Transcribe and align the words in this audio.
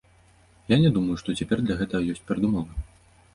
Я 0.73 0.77
не 0.83 0.89
думаю, 0.95 1.17
што 1.23 1.35
цяпер 1.41 1.61
для 1.67 1.77
гэтага 1.83 2.09
ёсць 2.15 2.25
перадумовы. 2.31 2.73